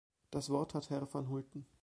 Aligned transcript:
Das 0.31 0.49
Wort 0.49 0.73
hat 0.73 0.89
Herr 0.89 1.07
van 1.13 1.29
Hulten. 1.29 1.63